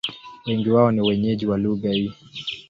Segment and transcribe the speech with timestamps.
[0.45, 2.13] Wengi wao ni wenyeji wa lugha hii.